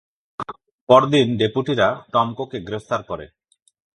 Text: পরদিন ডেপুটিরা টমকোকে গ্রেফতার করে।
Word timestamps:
পরদিন 0.89 1.27
ডেপুটিরা 1.37 1.87
টমকোকে 2.13 2.57
গ্রেফতার 2.67 3.01
করে। 3.03 3.25